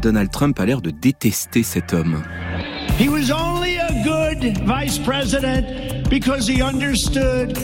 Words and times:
Donald 0.00 0.30
Trump 0.30 0.58
a 0.58 0.66
l'air 0.66 0.80
de 0.80 0.90
détester 0.90 1.62
cet 1.62 1.92
homme. 1.92 2.22
He 2.98 3.08
was 3.08 3.30
only 3.30 3.76
a 3.78 3.92
good 4.02 4.58
vice 4.66 4.98
president 4.98 6.08
because 6.08 6.48
he 6.48 6.62
understood 6.62 7.56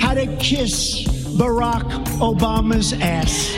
how 0.00 0.14
to 0.14 0.26
kiss 0.38 1.04
Barack 1.38 1.84
Obama's 2.20 2.94
ass. 3.00 3.54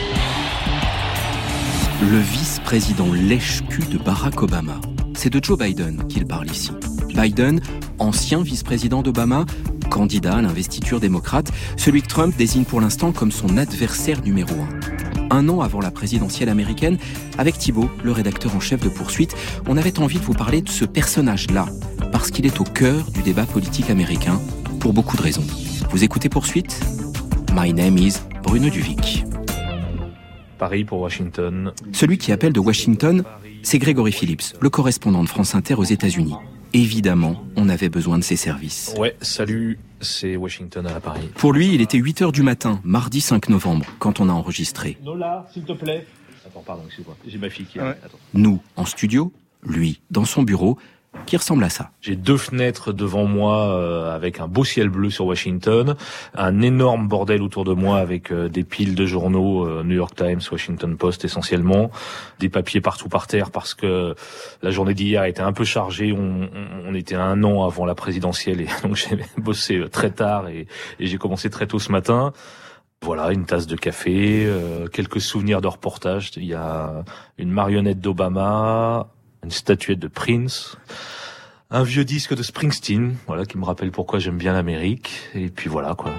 Le 2.01 2.19
vice-président 2.19 3.11
lèche-cul 3.11 3.83
de 3.91 3.97
Barack 3.97 4.41
Obama. 4.43 4.79
C'est 5.15 5.31
de 5.31 5.43
Joe 5.43 5.57
Biden 5.57 6.05
qu'il 6.07 6.25
parle 6.25 6.47
ici. 6.51 6.71
Biden, 7.15 7.59
ancien 7.97 8.41
vice-président 8.43 9.01
d'Obama, 9.01 9.45
candidat 9.89 10.35
à 10.35 10.41
l'investiture 10.41 10.99
démocrate, 10.99 11.51
celui 11.75 12.03
que 12.03 12.07
Trump 12.07 12.35
désigne 12.37 12.65
pour 12.65 12.81
l'instant 12.81 13.11
comme 13.11 13.31
son 13.31 13.57
adversaire 13.57 14.21
numéro 14.23 14.53
un. 14.53 14.96
Un 15.29 15.49
an 15.49 15.61
avant 15.61 15.81
la 15.81 15.91
présidentielle 15.91 16.49
américaine, 16.49 16.97
avec 17.37 17.57
Thibault, 17.57 17.89
le 18.03 18.11
rédacteur 18.11 18.55
en 18.55 18.59
chef 18.59 18.79
de 18.81 18.89
Poursuite, 18.89 19.35
on 19.67 19.77
avait 19.77 19.99
envie 19.99 20.19
de 20.19 20.23
vous 20.23 20.33
parler 20.33 20.61
de 20.61 20.69
ce 20.69 20.85
personnage-là, 20.85 21.65
parce 22.11 22.31
qu'il 22.31 22.45
est 22.45 22.61
au 22.61 22.63
cœur 22.63 23.03
du 23.11 23.21
débat 23.21 23.45
politique 23.45 23.89
américain, 23.89 24.39
pour 24.79 24.93
beaucoup 24.93 25.17
de 25.17 25.21
raisons. 25.21 25.45
Vous 25.91 26.03
écoutez 26.03 26.29
Poursuite? 26.29 26.79
My 27.53 27.73
name 27.73 27.97
is 27.97 28.13
Bruno 28.43 28.69
Duvic. 28.69 29.25
Paris 30.57 30.85
pour 30.85 31.01
Washington. 31.01 31.73
Celui 31.91 32.17
qui 32.17 32.31
appelle 32.31 32.53
de 32.53 32.59
Washington, 32.59 33.23
c'est 33.63 33.79
Grégory 33.79 34.11
Phillips, 34.11 34.55
le 34.59 34.69
correspondant 34.69 35.23
de 35.23 35.29
France 35.29 35.55
Inter 35.55 35.75
aux 35.75 35.83
États-Unis. 35.83 36.35
Évidemment, 36.77 37.43
on 37.55 37.69
avait 37.69 37.89
besoin 37.89 38.19
de 38.19 38.23
ses 38.23 38.35
services. 38.35 38.93
Ouais, 38.99 39.15
salut, 39.19 39.79
c'est 39.99 40.35
Washington 40.35 40.85
à 40.85 40.99
Paris. 40.99 41.27
Pour 41.33 41.51
lui, 41.51 41.73
il 41.73 41.81
était 41.81 41.97
8 41.97 42.21
heures 42.21 42.31
du 42.31 42.43
matin, 42.43 42.79
mardi 42.83 43.19
5 43.19 43.49
novembre, 43.49 43.87
quand 43.97 44.19
on 44.19 44.29
a 44.29 44.31
enregistré. 44.31 44.95
Nola, 45.03 45.47
s'il 45.51 45.63
te 45.63 45.73
plaît. 45.73 46.05
Attends, 46.45 46.61
pardon, 46.61 46.83
excuse-moi. 46.85 47.17
J'ai 47.27 47.39
ma 47.39 47.49
fille 47.49 47.65
qui 47.65 47.79
est. 47.79 47.81
Nous, 48.35 48.61
en 48.75 48.85
studio, 48.85 49.33
lui, 49.63 50.01
dans 50.11 50.25
son 50.25 50.43
bureau, 50.43 50.77
qui 51.25 51.37
ressemble 51.37 51.63
à 51.63 51.69
ça. 51.69 51.91
J'ai 52.01 52.15
deux 52.15 52.37
fenêtres 52.37 52.93
devant 52.93 53.25
moi 53.25 53.67
euh, 53.69 54.15
avec 54.15 54.39
un 54.39 54.47
beau 54.47 54.63
ciel 54.63 54.89
bleu 54.89 55.09
sur 55.09 55.25
Washington, 55.25 55.95
un 56.33 56.61
énorme 56.61 57.07
bordel 57.07 57.41
autour 57.41 57.65
de 57.65 57.73
moi 57.73 57.99
avec 57.99 58.31
euh, 58.31 58.49
des 58.49 58.63
piles 58.63 58.95
de 58.95 59.05
journaux, 59.05 59.65
euh, 59.65 59.83
New 59.83 59.95
York 59.95 60.15
Times, 60.15 60.39
Washington 60.51 60.95
Post 60.97 61.25
essentiellement, 61.25 61.91
des 62.39 62.49
papiers 62.49 62.81
partout 62.81 63.09
par 63.09 63.27
terre 63.27 63.51
parce 63.51 63.73
que 63.73 64.15
la 64.61 64.71
journée 64.71 64.93
d'hier 64.93 65.25
était 65.25 65.41
un 65.41 65.53
peu 65.53 65.65
chargée, 65.65 66.13
on, 66.13 66.49
on, 66.85 66.93
était 66.95 67.15
un 67.15 67.43
an 67.43 67.65
avant 67.65 67.85
la 67.85 67.95
présidentielle 67.95 68.61
et 68.61 68.67
donc 68.83 68.95
j'ai 68.95 69.19
bossé 69.37 69.83
très 69.91 70.11
tard 70.11 70.47
et, 70.47 70.67
et 70.99 71.07
j'ai 71.07 71.17
commencé 71.17 71.49
très 71.49 71.67
tôt 71.67 71.79
ce 71.79 71.91
matin. 71.91 72.33
Voilà, 73.03 73.31
une 73.31 73.45
tasse 73.45 73.67
de 73.67 73.75
café, 73.75 74.51
quelques 74.91 75.21
souvenirs 75.21 75.61
de 75.61 75.67
reportage. 75.67 76.31
Il 76.35 76.45
y 76.45 76.55
a 76.55 77.03
une 77.37 77.51
marionnette 77.51 77.99
d'Obama, 77.99 79.11
une 79.43 79.51
statuette 79.51 79.99
de 79.99 80.07
Prince, 80.07 80.77
un 81.69 81.83
vieux 81.83 82.05
disque 82.05 82.35
de 82.35 82.43
Springsteen, 82.43 83.15
voilà, 83.27 83.45
qui 83.45 83.57
me 83.57 83.65
rappelle 83.65 83.91
pourquoi 83.91 84.19
j'aime 84.19 84.37
bien 84.37 84.53
l'Amérique, 84.53 85.21
et 85.33 85.49
puis 85.49 85.69
voilà, 85.69 85.95
quoi. 85.95 86.13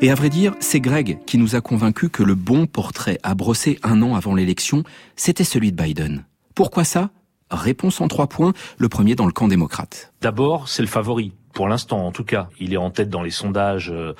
Et 0.00 0.10
à 0.10 0.14
vrai 0.14 0.30
dire, 0.30 0.54
c'est 0.58 0.80
Greg 0.80 1.18
qui 1.26 1.38
nous 1.38 1.54
a 1.54 1.60
convaincus 1.60 2.10
que 2.12 2.24
le 2.24 2.34
bon 2.34 2.66
portrait 2.66 3.18
à 3.22 3.34
brosser 3.34 3.78
un 3.84 4.02
an 4.02 4.16
avant 4.16 4.34
l'élection, 4.34 4.82
c'était 5.14 5.44
celui 5.44 5.70
de 5.70 5.80
Biden. 5.80 6.24
Pourquoi 6.54 6.82
ça? 6.82 7.10
Réponse 7.52 8.00
en 8.00 8.08
trois 8.08 8.26
points, 8.26 8.52
le 8.78 8.88
premier 8.88 9.14
dans 9.14 9.26
le 9.26 9.32
camp 9.32 9.46
démocrate. 9.46 10.12
D'abord, 10.20 10.68
c'est 10.68 10.82
le 10.82 10.88
favori. 10.88 11.32
Pour 11.52 11.68
l'instant, 11.68 12.06
en 12.06 12.12
tout 12.12 12.24
cas, 12.24 12.48
il 12.58 12.72
est 12.72 12.78
en 12.78 12.90
tête 12.90 13.10
dans 13.10 13.22
les 13.22 13.30
sondages 13.30 13.90
euh, 13.92 14.14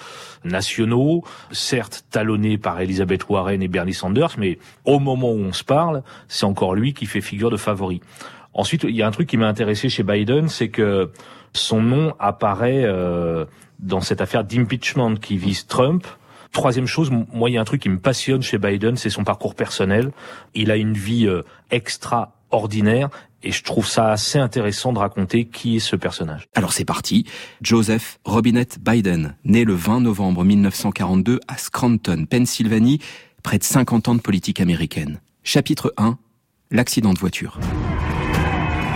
nationaux, 0.44 1.24
certes 1.50 2.04
talonné 2.10 2.58
par 2.58 2.78
Elizabeth 2.80 3.28
Warren 3.28 3.62
et 3.62 3.68
Bernie 3.68 3.94
Sanders, 3.94 4.34
mais 4.36 4.58
au 4.84 4.98
moment 4.98 5.32
où 5.32 5.38
on 5.40 5.52
se 5.54 5.64
parle, 5.64 6.02
c'est 6.28 6.44
encore 6.44 6.74
lui 6.74 6.92
qui 6.92 7.06
fait 7.06 7.22
figure 7.22 7.50
de 7.50 7.56
favori. 7.56 8.02
Ensuite, 8.54 8.84
il 8.84 8.94
y 8.94 9.02
a 9.02 9.06
un 9.06 9.10
truc 9.10 9.28
qui 9.28 9.36
m'a 9.36 9.48
intéressé 9.48 9.88
chez 9.88 10.02
Biden, 10.02 10.48
c'est 10.48 10.68
que 10.68 11.10
son 11.54 11.82
nom 11.82 12.14
apparaît 12.18 12.84
euh, 12.84 13.44
dans 13.78 14.00
cette 14.00 14.20
affaire 14.20 14.44
d'impeachment 14.44 15.16
qui 15.16 15.36
vise 15.36 15.66
Trump. 15.66 16.06
Troisième 16.52 16.86
chose, 16.86 17.10
moi, 17.10 17.48
il 17.48 17.54
y 17.54 17.56
a 17.56 17.60
un 17.60 17.64
truc 17.64 17.80
qui 17.80 17.88
me 17.88 17.98
passionne 17.98 18.42
chez 18.42 18.58
Biden, 18.58 18.96
c'est 18.96 19.10
son 19.10 19.24
parcours 19.24 19.54
personnel. 19.54 20.12
Il 20.54 20.70
a 20.70 20.76
une 20.76 20.92
vie 20.92 21.26
euh, 21.26 21.42
extraordinaire 21.70 23.08
et 23.42 23.52
je 23.52 23.62
trouve 23.64 23.86
ça 23.86 24.10
assez 24.10 24.38
intéressant 24.38 24.92
de 24.92 24.98
raconter 24.98 25.46
qui 25.46 25.76
est 25.76 25.80
ce 25.80 25.96
personnage. 25.96 26.46
Alors 26.54 26.72
c'est 26.72 26.84
parti. 26.84 27.26
Joseph 27.62 28.18
Robinette 28.24 28.78
Biden, 28.80 29.34
né 29.44 29.64
le 29.64 29.74
20 29.74 30.00
novembre 30.00 30.44
1942 30.44 31.40
à 31.48 31.56
Scranton, 31.56 32.26
Pennsylvanie, 32.28 33.00
près 33.42 33.58
de 33.58 33.64
50 33.64 34.08
ans 34.08 34.14
de 34.14 34.20
politique 34.20 34.60
américaine. 34.60 35.20
Chapitre 35.42 35.92
1. 35.96 36.18
L'accident 36.70 37.12
de 37.12 37.18
voiture. 37.18 37.58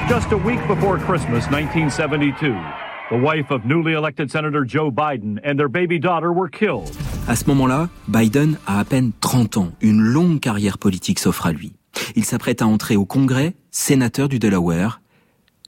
Just 0.08 0.30
a 0.30 0.36
week 0.36 0.60
before 0.68 0.98
Christmas 0.98 1.50
1972, 1.50 2.54
the 3.10 3.18
wife 3.18 3.50
of 3.50 3.64
newly 3.64 3.94
elected 3.94 4.30
Senator 4.30 4.64
Joe 4.64 4.92
Biden 4.92 5.40
and 5.42 5.58
their 5.58 5.68
baby 5.68 5.98
daughter 5.98 6.32
were 6.32 6.48
killed. 6.48 6.88
À 7.26 7.34
ce 7.34 7.44
moment-là, 7.48 7.88
Biden 8.06 8.56
a 8.68 8.78
à 8.78 8.84
peine 8.84 9.10
30 9.20 9.56
ans. 9.56 9.72
Une 9.80 10.00
longue 10.00 10.38
carrière 10.38 10.78
politique 10.78 11.18
s'offre 11.18 11.46
à 11.46 11.52
lui. 11.52 11.72
Il 12.14 12.24
s'apprête 12.24 12.62
à 12.62 12.68
entrer 12.68 12.94
au 12.94 13.04
Congrès, 13.04 13.54
sénateur 13.72 14.28
du 14.28 14.38
Delaware. 14.38 15.00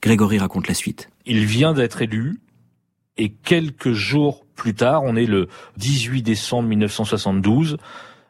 Grégory 0.02 0.38
raconte 0.38 0.68
la 0.68 0.74
suite. 0.74 1.10
Il 1.26 1.44
vient 1.44 1.72
d'être 1.72 2.00
élu 2.00 2.38
et 3.16 3.30
quelques 3.30 3.92
jours 3.92 4.46
plus 4.54 4.74
tard, 4.74 5.02
on 5.02 5.16
est 5.16 5.26
le 5.26 5.48
18 5.78 6.22
décembre 6.22 6.68
1972, 6.68 7.76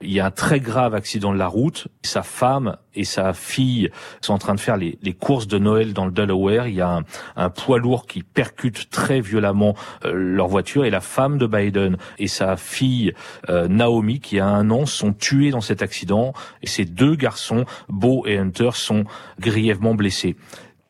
il 0.01 0.13
y 0.13 0.21
a 0.21 0.27
un 0.27 0.31
très 0.31 0.61
grave 0.61 0.95
accident 0.95 1.33
de 1.33 1.39
la 1.39 1.49
route. 1.49 1.89
Sa 2.03 2.23
femme 2.23 2.77
et 2.95 3.05
sa 3.05 3.33
fille 3.33 3.91
sont 4.21 4.33
en 4.33 4.39
train 4.39 4.55
de 4.55 4.61
faire 4.61 4.77
les, 4.77 4.97
courses 5.19 5.49
de 5.49 5.59
Noël 5.59 5.93
dans 5.93 6.07
le 6.07 6.13
Delaware. 6.13 6.69
Il 6.69 6.75
y 6.75 6.81
a 6.81 7.03
un, 7.37 7.51
poids 7.51 7.79
lourd 7.79 8.07
qui 8.07 8.23
percute 8.23 8.91
très 8.91 9.21
violemment 9.21 9.75
euh, 10.05 10.13
leur 10.13 10.49
voiture 10.49 10.85
et 10.85 10.91
la 10.91 11.01
femme 11.01 11.39
de 11.39 11.47
Biden 11.47 11.97
et 12.19 12.29
sa 12.29 12.57
fille 12.57 13.13
euh, 13.49 13.67
Naomi, 13.69 14.21
qui 14.21 14.39
a 14.39 14.47
un 14.47 14.71
an, 14.71 14.87
sont 14.87 15.13
tués 15.13 15.51
dans 15.51 15.61
cet 15.61 15.83
accident. 15.83 16.33
Et 16.63 16.67
ces 16.67 16.85
deux 16.85 17.17
garçons, 17.17 17.65
Beau 17.89 18.25
et 18.27 18.39
Hunter, 18.39 18.71
sont 18.75 19.05
grièvement 19.41 19.95
blessés. 19.95 20.37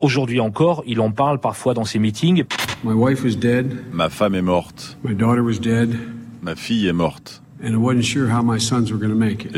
Aujourd'hui 0.00 0.38
encore, 0.38 0.84
il 0.86 1.00
en 1.00 1.10
parle 1.10 1.40
parfois 1.40 1.74
dans 1.74 1.84
ses 1.84 1.98
meetings. 1.98 2.44
Ma 3.92 4.08
femme 4.10 4.34
est 4.34 4.42
morte. 4.42 4.98
Ma 6.42 6.54
fille 6.54 6.86
est 6.86 6.92
morte. 6.92 7.42
Et 7.60 7.72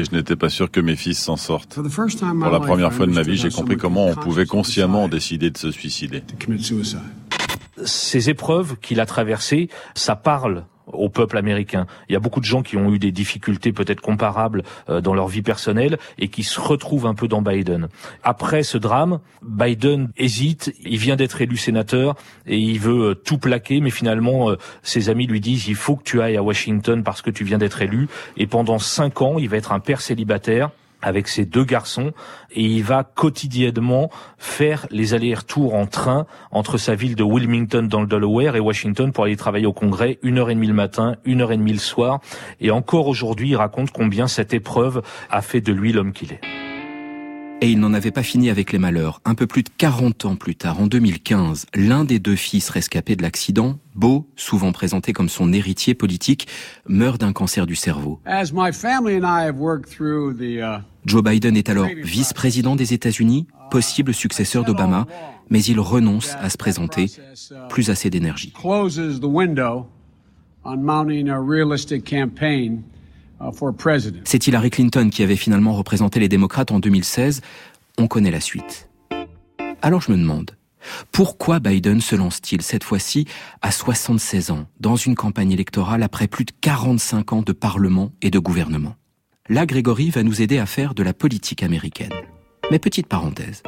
je 0.05 0.12
n'étais 0.12 0.37
pas 0.37 0.49
sûr 0.49 0.71
que 0.71 0.81
mes 0.81 0.97
fils 0.97 1.19
s'en 1.19 1.37
sortent. 1.37 1.75
Pour 1.75 2.50
la 2.50 2.61
première 2.61 2.93
fois 2.93 3.06
de 3.06 3.12
ma 3.12 3.22
vie, 3.22 3.37
j'ai 3.37 3.50
compris 3.50 3.77
comment 3.77 4.06
on 4.06 4.15
pouvait 4.15 4.47
consciemment 4.47 5.09
décider 5.09 5.50
de 5.50 5.59
se 5.59 5.71
suicider. 5.71 6.22
Ces 7.84 8.31
épreuves 8.31 8.77
qu'il 8.81 9.00
a 9.00 9.06
traversées, 9.06 9.69
ça 9.94 10.16
parle 10.16 10.65
au 10.92 11.08
peuple 11.08 11.38
américain. 11.38 11.86
Il 12.08 12.12
y 12.12 12.16
a 12.16 12.20
beaucoup 12.20 12.40
de 12.40 12.44
gens 12.44 12.62
qui 12.62 12.76
ont 12.76 12.92
eu 12.92 12.98
des 12.98 13.12
difficultés 13.12 13.72
peut-être 13.72 14.00
comparables 14.00 14.62
euh, 14.88 15.00
dans 15.00 15.14
leur 15.14 15.28
vie 15.28 15.42
personnelle 15.42 15.98
et 16.18 16.28
qui 16.28 16.42
se 16.42 16.60
retrouvent 16.60 17.06
un 17.06 17.14
peu 17.14 17.28
dans 17.28 17.42
Biden. 17.42 17.88
Après 18.22 18.62
ce 18.62 18.78
drame, 18.78 19.20
Biden 19.42 20.10
hésite, 20.16 20.74
il 20.84 20.98
vient 20.98 21.16
d'être 21.16 21.40
élu 21.40 21.56
sénateur 21.56 22.16
et 22.46 22.58
il 22.58 22.78
veut 22.78 23.10
euh, 23.10 23.14
tout 23.14 23.38
plaquer, 23.38 23.80
mais 23.80 23.90
finalement 23.90 24.50
euh, 24.50 24.56
ses 24.82 25.08
amis 25.08 25.26
lui 25.26 25.40
disent 25.40 25.68
il 25.68 25.74
faut 25.74 25.96
que 25.96 26.04
tu 26.04 26.20
ailles 26.20 26.36
à 26.36 26.42
Washington 26.42 27.02
parce 27.02 27.22
que 27.22 27.30
tu 27.30 27.44
viens 27.44 27.58
d'être 27.58 27.82
élu 27.82 28.08
et 28.36 28.46
pendant 28.46 28.78
cinq 28.78 29.22
ans 29.22 29.38
il 29.38 29.48
va 29.48 29.56
être 29.56 29.72
un 29.72 29.80
père 29.80 30.00
célibataire 30.00 30.70
avec 31.03 31.28
ses 31.28 31.44
deux 31.44 31.65
garçons 31.65 32.12
et 32.53 32.62
il 32.62 32.83
va 32.83 33.05
quotidiennement 33.05 34.11
faire 34.38 34.87
les 34.91 35.15
allers-retours 35.15 35.75
en 35.75 35.87
train 35.87 36.27
entre 36.50 36.78
sa 36.78 36.94
ville 36.94 37.16
de 37.16 37.22
Wilmington 37.22 37.83
dans 37.83 38.00
le 38.00 38.06
Delaware 38.06 38.56
et 38.56 38.61
Washington 38.61 39.12
pour 39.12 39.25
aller 39.25 39.37
travailler 39.37 39.66
au 39.66 39.72
Congrès, 39.72 40.19
une 40.22 40.38
heure 40.38 40.50
et 40.50 40.55
demie 40.55 40.66
le 40.66 40.75
matin, 40.75 41.16
une 41.25 41.41
heure 41.41 41.53
et 41.53 41.56
demie 41.56 41.72
le 41.72 41.78
soir. 41.78 42.21
Et 42.61 42.71
encore 42.71 43.06
aujourd'hui, 43.06 43.50
il 43.50 43.56
raconte 43.56 43.91
combien 43.91 44.27
cette 44.27 44.55
épreuve 44.55 45.03
a 45.31 45.43
fait 45.43 45.61
de 45.61 45.72
lui 45.72 45.93
l'homme 45.93 46.12
qu'il 46.12 46.32
est. 46.32 46.69
Et 47.62 47.70
il 47.70 47.78
n'en 47.78 47.92
avait 47.92 48.10
pas 48.10 48.22
fini 48.22 48.48
avec 48.48 48.72
les 48.72 48.78
malheurs. 48.78 49.20
Un 49.26 49.34
peu 49.34 49.46
plus 49.46 49.62
de 49.62 49.68
40 49.76 50.24
ans 50.24 50.36
plus 50.36 50.56
tard, 50.56 50.80
en 50.80 50.86
2015, 50.86 51.66
l'un 51.74 52.04
des 52.04 52.18
deux 52.18 52.36
fils 52.36 52.70
rescapés 52.70 53.16
de 53.16 53.22
l'accident, 53.22 53.78
Beau, 53.94 54.26
souvent 54.34 54.72
présenté 54.72 55.12
comme 55.12 55.28
son 55.28 55.52
héritier 55.52 55.92
politique, 55.92 56.48
meurt 56.88 57.20
d'un 57.20 57.34
cancer 57.34 57.66
du 57.66 57.76
cerveau. 57.76 58.18
Uh, 58.26 58.46
Joe 61.04 61.22
Biden 61.22 61.56
est 61.56 61.68
alors 61.68 61.88
vice-président 62.02 62.76
des 62.76 62.94
États-Unis, 62.94 63.46
possible 63.70 64.14
successeur 64.14 64.64
d'Obama, 64.64 65.06
mais 65.50 65.62
il 65.62 65.80
renonce 65.80 66.36
à 66.40 66.48
se 66.48 66.56
présenter, 66.56 67.10
plus 67.68 67.90
assez 67.90 68.08
d'énergie. 68.08 68.54
C'est 74.25 74.46
Hillary 74.46 74.70
Clinton 74.70 75.08
qui 75.10 75.22
avait 75.22 75.37
finalement 75.37 75.72
représenté 75.75 76.20
les 76.20 76.28
démocrates 76.28 76.70
en 76.70 76.78
2016. 76.78 77.40
On 77.98 78.06
connaît 78.06 78.31
la 78.31 78.40
suite. 78.40 78.88
Alors 79.82 80.02
je 80.02 80.12
me 80.12 80.19
demande, 80.19 80.52
pourquoi 81.12 81.58
Biden 81.58 82.00
se 82.00 82.16
lance-t-il 82.16 82.62
cette 82.62 82.84
fois-ci 82.84 83.26
à 83.62 83.70
76 83.70 84.50
ans 84.50 84.66
dans 84.78 84.96
une 84.96 85.14
campagne 85.14 85.52
électorale 85.52 86.02
après 86.02 86.26
plus 86.26 86.44
de 86.44 86.52
45 86.60 87.32
ans 87.32 87.42
de 87.42 87.52
parlement 87.52 88.12
et 88.22 88.31
de 88.31 88.38
gouvernement? 88.38 88.94
Là, 89.48 89.66
Grégory 89.66 90.10
va 90.10 90.22
nous 90.22 90.43
aider 90.43 90.58
à 90.58 90.66
faire 90.66 90.94
de 90.94 91.02
la 91.02 91.12
politique 91.12 91.62
américaine. 91.62 92.12
Mais 92.70 92.78
petite 92.78 93.08
parenthèse. 93.08 93.62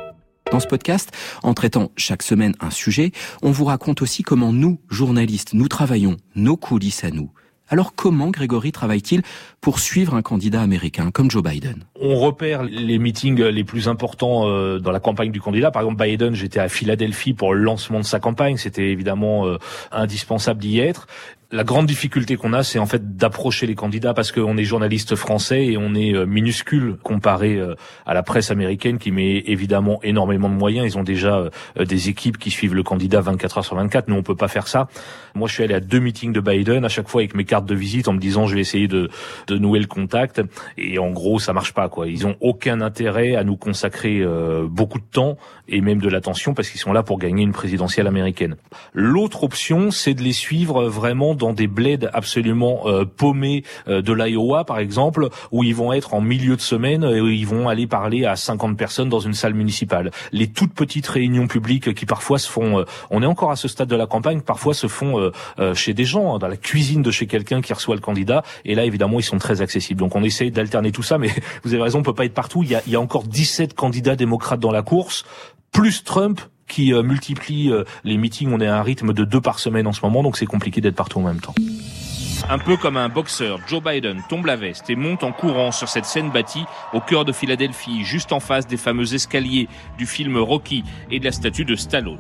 Dans 0.53 0.61
ce 0.61 0.67
podcast, 0.67 1.11
en 1.43 1.55
traitant 1.55 1.91
chaque 1.97 2.23
semaine 2.23 2.55
un 2.61 2.71
sujet, 2.71 3.11
on 3.43 3.51
vous 3.51 3.65
raconte 3.65 4.03
aussi 4.03 4.23
comment 4.23 4.53
nous, 4.53 4.79
journalistes, 4.91 5.55
nous 5.55 5.67
travaillons 5.67 6.19
nos 6.37 6.57
coulisses 6.57 7.05
à 7.05 7.11
nous. 7.11 7.33
Alors 7.73 7.95
comment 7.95 8.29
Grégory 8.29 8.71
travaille-t-il 8.71 9.23
pour 9.63 9.79
suivre 9.79 10.15
un 10.15 10.21
candidat 10.21 10.61
américain 10.61 11.11
comme 11.11 11.31
Joe 11.31 11.43
Biden? 11.43 11.85
On 11.99 12.17
repère 12.17 12.65
les 12.65 12.99
meetings 12.99 13.43
les 13.43 13.65
plus 13.65 13.89
importants 13.89 14.47
euh, 14.47 14.79
dans 14.79 14.91
la 14.91 15.01
campagne 15.01 15.33
du 15.33 15.41
candidat. 15.41 15.71
Par 15.71 15.81
exemple, 15.81 16.05
Biden, 16.05 16.35
j'étais 16.35 16.61
à 16.61 16.69
Philadelphie 16.69 17.33
pour 17.33 17.55
le 17.55 17.63
lancement 17.63 18.01
de 18.01 18.05
sa 18.05 18.21
campagne. 18.21 18.59
C'était 18.59 18.91
évidemment 18.91 19.47
euh, 19.47 19.57
indispensable 19.91 20.61
d'y 20.61 20.81
être 20.81 21.07
la 21.53 21.65
grande 21.65 21.85
difficulté 21.85 22.37
qu'on 22.37 22.55
a, 22.55 22.63
c'est 22.63 22.79
en 22.79 22.87
fait 22.87 23.17
d'approcher 23.17 23.67
les 23.67 23.75
candidats 23.75 24.15
parce 24.15 24.33
qu'on 24.33 24.57
est 24.57 24.65
journaliste 24.65 25.17
français 25.17 25.67
et 25.67 25.77
on 25.77 25.95
est 25.95 26.15
euh, 26.15 26.25
minuscule 26.25 26.97
comparé 27.03 27.57
euh, 27.57 27.75
à 28.07 28.15
la 28.15 28.23
presse 28.23 28.51
américaine 28.51 28.99
qui 28.99 29.11
met 29.11 29.43
évidemment 29.47 30.01
énormément 30.03 30.49
de 30.49 30.55
moyens. 30.55 30.95
Ils 30.95 30.99
ont 30.99 31.03
déjà 31.03 31.37
euh, 31.37 31.85
des 31.85 32.09
équipes 32.09 32.39
qui 32.39 32.51
suivent 32.51 32.75
le 32.75 32.83
candidat 32.83 33.21
24 33.21 33.59
heures 33.59 33.65
sur 33.67 33.77
24. 33.77 34.09
Nous, 34.09 34.17
on 34.17 34.23
peut 34.23 34.35
pas 34.35 34.49
faire 34.49 34.67
ça. 34.67 34.89
Moi, 35.35 35.47
je 35.47 35.53
suis 35.53 35.63
allé 35.63 35.75
à 35.75 35.81
deux 35.81 36.01
meetings 36.01 36.33
de 36.33 36.41
Biden 36.41 36.87
à 36.87 36.89
chaque 36.89 37.09
fois 37.09 37.21
avec 37.21 37.35
mes 37.35 37.45
cartes 37.45 37.67
de 37.67 37.75
visite 37.75 38.09
en 38.09 38.15
me 38.15 38.19
disant 38.19 38.47
je 38.47 38.55
vais 38.55 38.63
essayer 38.63 38.89
de, 38.89 39.11
de 39.47 39.59
nouer 39.59 39.79
le 39.79 39.87
contact. 39.87 40.41
Et 40.79 40.99
en 40.99 41.11
gros, 41.11 41.39
ça 41.39 41.53
marche 41.53 41.75
pas 41.75 41.91
quoi. 41.91 42.09
Ils 42.09 42.27
ont 42.27 42.37
aucun 42.41 42.81
intérêt 42.81 43.37
à 43.37 43.45
nous 43.45 43.57
consacrer 43.57 44.25
beaucoup 44.69 44.99
de 44.99 45.05
temps 45.05 45.37
et 45.69 45.81
même 45.81 46.01
de 46.01 46.09
l'attention 46.09 46.55
parce 46.55 46.69
qu'ils 46.69 46.81
sont 46.81 46.93
là 46.93 47.03
pour 47.03 47.19
gagner 47.19 47.43
une 47.43 47.53
présidentielle 47.53 48.07
américaine. 48.07 48.57
L'autre 48.95 49.45
option, 49.45 49.91
c'est 49.91 50.15
de 50.15 50.23
les 50.23 50.33
suivre 50.33 50.85
vraiment 50.85 51.35
dans 51.43 51.53
des 51.53 51.67
bleds 51.67 52.09
absolument 52.13 52.83
euh, 52.87 53.05
paumés 53.05 53.65
euh, 53.89 54.01
de 54.01 54.13
l'Iowa, 54.13 54.65
par 54.65 54.79
exemple, 54.79 55.29
où 55.51 55.65
ils 55.65 55.75
vont 55.75 55.93
être 55.93 56.15
en 56.15 56.21
milieu 56.21 56.57
de 56.57 56.61
semaine 56.61 57.03
et 57.03 57.21
où 57.21 57.29
ils 57.29 57.47
vont 57.47 57.69
aller 57.69 57.89
parler 57.89 58.25
à 58.25 58.37
50 58.37 58.77
personnes 58.77 59.09
dans 59.09 59.21
une 59.21 59.35
salle 59.35 59.55
municipale. 59.55 60.13
Les 60.31 60.47
toutes 60.47 60.73
petites 60.73 61.09
réunions 61.09 61.49
publiques 61.49 61.95
qui 61.95 62.07
parfois 62.07 62.39
se 62.39 62.49
font, 62.49 62.79
euh, 62.79 62.85
on 63.11 63.23
est 63.23 63.27
encore 63.27 63.51
à 63.51 63.57
ce 63.57 63.67
stade 63.67 63.89
de 63.89 63.97
la 63.97 64.07
campagne, 64.07 64.41
parfois 64.41 64.73
se 64.73 64.87
font 64.87 65.33
chez 65.75 65.95
des 65.95 66.05
gens, 66.05 66.35
hein, 66.35 66.39
dans 66.39 66.49
la 66.49 66.57
cuisine 66.57 67.03
de 67.03 67.11
chez 67.11 67.27
quelqu'un 67.27 67.61
qui 67.61 67.73
reçoit 67.73 67.95
le 67.95 68.01
candidat. 68.01 68.43
Et 68.65 68.75
là, 68.75 68.85
évidemment, 68.85 69.19
ils 69.19 69.25
sont 69.25 69.39
très 69.39 69.61
accessibles. 69.63 69.99
Donc 69.99 70.15
on 70.15 70.23
essaie 70.23 70.51
d'alterner 70.51 70.93
tout 70.93 71.03
ça, 71.03 71.19
mais 71.19 71.31
vous 71.65 71.75
avez 71.75 71.83
raison, 71.83 71.99
on 71.99 72.03
peut 72.03 72.15
pas 72.15 72.25
être 72.25 72.35
partout. 72.35 72.63
Il 72.63 72.71
y 72.71 72.75
a, 72.75 72.83
il 72.87 72.93
y 72.93 72.97
a 72.97 73.01
encore 73.01 73.25
17 73.25 73.75
candidats 73.75 74.17
démocrates 74.17 74.61
dans 74.61 74.73
la 74.73 74.83
course, 74.83 75.25
plus 75.73 76.05
Trump 76.05 76.41
qui 76.73 76.95
euh, 76.95 77.03
multiplie 77.03 77.71
euh, 77.71 77.85
les 78.03 78.17
meetings. 78.17 78.51
On 78.51 78.61
est 78.61 78.67
à 78.67 78.79
un 78.79 78.83
rythme 78.83 79.13
de 79.13 79.25
deux 79.25 79.43
par 79.43 79.59
semaine 79.59 79.87
en 79.87 79.93
ce 79.93 80.01
moment, 80.03 80.23
donc 80.23 80.39
c'est 80.39 80.47
compliqué 80.47 80.81
d'être 80.81 80.97
partout 80.97 81.19
en 81.19 81.23
même 81.23 81.41
temps. 81.41 81.55
Un 82.49 82.59
peu 82.59 82.77
comme 82.77 82.97
un 82.97 83.09
boxeur, 83.09 83.61
Joe 83.69 83.83
Biden 83.83 84.23
tombe 84.29 84.47
la 84.47 84.57
veste 84.57 84.91
et 84.91 84.97
monte 84.97 85.23
en 85.23 85.33
courant 85.33 85.71
sur 85.71 85.89
cette 85.89 86.07
scène 86.07 86.31
bâtie 86.31 86.65
au 86.93 87.01
cœur 87.01 87.25
de 87.25 87.31
Philadelphie, 87.31 88.05
juste 88.05 88.33
en 88.33 88.41
face 88.41 88.67
des 88.67 88.77
fameux 88.77 89.15
escaliers 89.15 89.69
du 89.97 90.07
film 90.07 90.37
Rocky 90.39 90.83
et 91.11 91.21
de 91.21 91.25
la 91.25 91.31
statue 91.31 91.65
de 91.65 91.77
Stallone. 91.77 92.19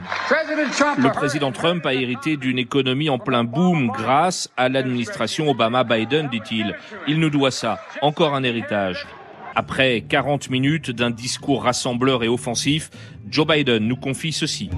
Le 0.99 1.11
président 1.13 1.51
Trump 1.51 1.85
a 1.87 1.95
hérité 1.95 2.37
d'une 2.37 2.59
économie 2.59 3.11
en 3.11 3.19
plein 3.19 3.43
boom 3.43 3.89
grâce 3.89 4.49
à 4.57 4.69
l'administration 4.69 5.51
Obama-Biden, 5.51 6.29
dit-il. 6.29 6.77
Il 7.09 7.19
nous 7.19 7.31
doit 7.31 7.51
ça, 7.51 7.81
encore 8.01 8.35
un 8.35 8.45
héritage. 8.45 9.07
Après 9.55 10.03
40 10.09 10.51
minutes 10.51 10.91
d'un 10.91 11.11
discours 11.11 11.65
rassembleur 11.65 12.23
et 12.23 12.29
offensif, 12.29 12.91
Joe 13.31 13.47
Biden 13.47 13.87
nous 13.87 13.97
confie 13.97 14.33
ceci. 14.33 14.71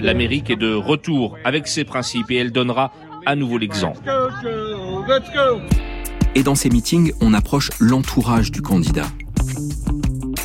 L'Amérique 0.00 0.50
est 0.50 0.56
de 0.56 0.74
retour 0.74 1.36
avec 1.44 1.68
ses 1.68 1.84
principes 1.84 2.30
et 2.30 2.36
elle 2.36 2.52
donnera 2.52 2.92
à 3.26 3.36
nouveau 3.36 3.58
l'exemple. 3.58 4.00
Et 6.34 6.42
dans 6.42 6.54
ces 6.54 6.70
meetings, 6.70 7.12
on 7.20 7.32
approche 7.34 7.70
l'entourage 7.80 8.50
du 8.50 8.62
candidat. 8.62 9.06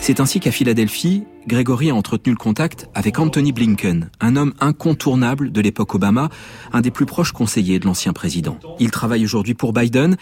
C'est 0.01 0.19
ainsi 0.19 0.39
qu'à 0.39 0.51
Philadelphie, 0.51 1.23
Gregory 1.47 1.89
a 1.89 1.95
entretenu 1.95 2.33
le 2.33 2.37
contact 2.37 2.89
avec 2.93 3.19
Anthony 3.19 3.53
Blinken, 3.53 4.09
un 4.19 4.35
homme 4.35 4.53
incontournable 4.59 5.51
de 5.51 5.61
l'époque 5.61 5.95
Obama, 5.95 6.29
un 6.73 6.81
des 6.81 6.91
plus 6.91 7.05
proches 7.05 7.31
conseillers 7.31 7.79
de 7.79 7.85
l'ancien 7.85 8.11
président. 8.11 8.57
Il 8.79 8.91
travaille 8.91 9.23
aujourd'hui 9.23 9.53
pour 9.53 9.71
Biden, 9.71 10.17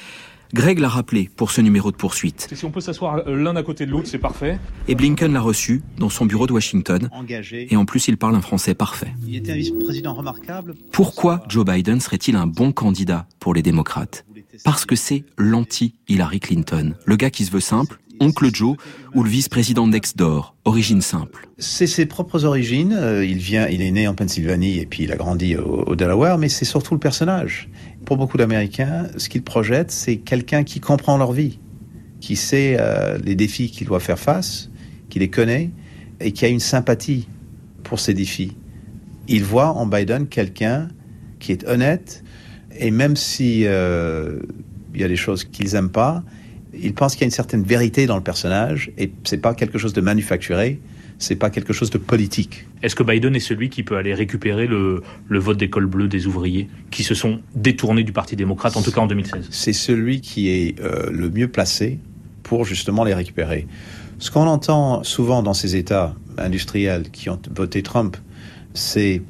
Greg 0.54 0.80
l'a 0.80 0.90
rappelé 0.90 1.30
pour 1.36 1.52
ce 1.52 1.62
numéro 1.62 1.92
de 1.92 1.96
poursuite. 1.96 2.50
Si 2.54 2.66
on 2.66 2.72
peut 2.72 2.82
s'asseoir 2.82 3.30
l'un 3.30 3.56
à 3.56 3.64
côté 3.64 3.86
de 3.86 3.92
l'autre, 3.92 4.08
c'est 4.08 4.18
parfait. 4.18 4.60
Et 4.88 4.96
Blinken 4.96 5.32
l'a 5.32 5.42
reçu 5.42 5.82
dans 5.98 6.10
son 6.10 6.26
bureau 6.26 6.48
de 6.48 6.54
Washington. 6.54 7.10
Et 7.52 7.76
en 7.76 7.86
plus, 7.86 8.08
il 8.08 8.18
parle 8.18 8.36
un 8.36 8.42
français 8.42 8.74
parfait. 8.74 9.14
Il 9.26 9.36
était 9.36 9.54
un 9.54 9.56
vice-président 9.56 10.14
remarquable. 10.14 10.76
Pourquoi 10.92 11.44
Joe 11.48 11.66
Biden 11.66 12.02
serait-il 12.02 12.36
un 12.36 12.48
bon 12.48 12.72
candidat 12.72 13.28
pour 13.40 13.54
les 13.54 13.62
démocrates? 13.62 14.26
Parce 14.66 14.86
que 14.86 14.96
c'est 14.96 15.24
l'anti-Hillary 15.38 16.40
Clinton. 16.40 16.96
Le 17.06 17.16
gars 17.16 17.30
qui 17.30 17.46
se 17.46 17.52
veut 17.52 17.62
simple, 17.62 18.00
oncle 18.22 18.50
Joe 18.54 18.78
ou 19.14 19.24
le 19.24 19.30
vice-président 19.30 19.88
next 19.88 20.18
door, 20.18 20.56
origine 20.64 21.02
simple. 21.02 21.50
C'est 21.58 21.88
ses 21.88 22.06
propres 22.06 22.46
origines. 22.46 22.94
Euh, 22.94 23.26
il 23.26 23.40
vient, 23.40 23.68
il 23.68 23.82
est 23.82 23.92
né 23.92 24.08
en 24.08 24.14
Pennsylvanie 24.14 24.80
et 24.80 24.86
puis 24.86 25.04
il 25.04 25.12
a 25.12 25.18
grandi 25.18 25.58
au 25.58 25.96
Delaware, 25.96 26.38
mais 26.38 26.48
c'est 26.48 26.66
surtout 26.66 26.94
le 26.94 27.00
personnage. 27.00 27.68
Pour 28.06 28.18
beaucoup 28.18 28.38
d'Américains, 28.38 29.08
ce 29.18 29.28
qu'ils 29.28 29.44
projettent, 29.44 29.92
c'est 29.92 30.18
quelqu'un 30.18 30.64
qui 30.64 30.80
comprend 30.80 31.18
leur 31.18 31.34
vie, 31.34 31.60
qui 32.22 32.36
sait 32.36 32.78
euh, 32.80 33.18
les 33.24 33.36
défis 33.36 33.72
qu'il 33.72 33.88
doit 33.88 34.00
faire 34.00 34.20
face, 34.20 34.70
qui 35.10 35.20
les 35.20 35.30
connaît 35.30 35.72
et 36.20 36.32
qui 36.32 36.46
a 36.46 36.48
une 36.48 36.60
sympathie 36.60 37.28
pour 37.84 38.00
ces 38.00 38.14
défis. 38.14 38.56
Ils 39.28 39.44
voient 39.44 39.72
en 39.72 39.86
Biden 39.86 40.28
quelqu'un 40.28 40.88
qui 41.40 41.52
est 41.52 41.68
honnête 41.68 42.24
et 42.78 42.92
même 42.92 43.16
si 43.16 43.64
euh, 43.66 44.40
il 44.94 45.02
y 45.02 45.04
a 45.04 45.08
des 45.08 45.16
choses 45.16 45.44
qu'ils 45.44 45.74
n'aiment 45.74 45.90
pas, 45.90 46.24
ils 46.74 46.94
pensent 46.94 47.14
qu'il 47.14 47.22
y 47.22 47.26
a 47.26 47.28
une 47.28 47.32
certaine 47.32 47.64
vérité 47.64 48.06
dans 48.06 48.16
le 48.16 48.24
personnage 48.24 48.92
et 48.98 49.12
c'est 49.24 49.38
pas 49.38 49.54
quelque 49.54 49.78
chose 49.78 49.94
de 49.94 50.02
manufacturé, 50.02 50.80
c'est 51.20 51.36
pas 51.36 51.50
quelque 51.50 51.74
chose 51.74 51.90
de 51.90 51.98
politique. 51.98 52.66
Est-ce 52.82 52.96
que 52.96 53.04
Biden 53.04 53.36
est 53.36 53.40
celui 53.42 53.70
qui 53.70 53.84
peut 53.84 53.98
aller 53.98 54.14
récupérer 54.14 54.68
le, 54.68 55.04
vote 55.30 55.58
des 55.58 55.70
cols 55.70 55.86
bleus 55.86 56.08
des 56.08 56.28
ouvriers 56.28 56.68
qui 56.90 57.04
se 57.04 57.14
sont 57.14 57.42
détournés 57.56 58.04
du 58.04 58.12
Parti 58.12 58.36
démocrate, 58.36 58.76
en 58.76 58.82
tout 58.82 58.92
cas 58.92 59.02
en 59.02 59.08
2016 59.08 59.48
C'est 59.52 59.74
celui 59.74 60.22
qui 60.22 60.50
est 60.50 60.80
euh, 60.80 61.10
le 61.12 61.30
mieux 61.30 61.48
placé 61.48 62.00
pour 62.44 62.66
justement 62.66 63.04
les 63.04 63.14
récupérer. 63.14 63.68
Ce 64.18 64.32
qu'on 64.32 64.48
entend 64.48 65.04
souvent 65.04 65.44
dans 65.44 65.54
ces 65.54 65.76
États 65.76 66.16
industriels 66.38 67.10
qui 67.12 67.30
ont 67.30 67.40
voté 67.56 67.84
Trump, 67.84 68.18
c'est 68.74 69.22